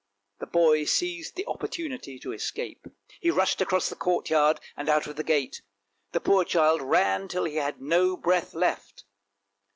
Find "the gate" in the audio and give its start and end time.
5.15-5.61